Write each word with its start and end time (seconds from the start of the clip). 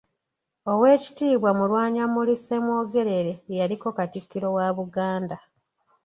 Owekitiibwa 0.71 1.51
Mulwanyammuli 1.57 2.35
Ssemwogwrere 2.39 3.31
yaliko 3.57 3.89
katikkiro 3.97 4.47
wa 4.55 4.67
Buganda. 4.77 5.37